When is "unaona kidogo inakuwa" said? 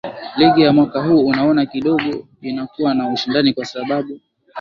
1.25-2.93